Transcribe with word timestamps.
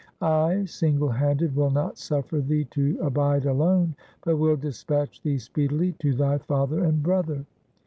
I, 0.19 0.65
single 0.65 1.09
handed, 1.09 1.55
will 1.55 1.69
not 1.69 1.99
suffer 1.99 2.39
thee 2.41 2.63
to 2.71 2.97
abide 3.03 3.45
alone, 3.45 3.93
but 4.25 4.37
will 4.37 4.55
dispatch 4.57 5.21
thee 5.21 5.37
speedily 5.37 5.91
to 5.99 6.15
thy 6.15 6.39
father 6.39 6.83
and 6.83 7.03
brother. 7.03 7.45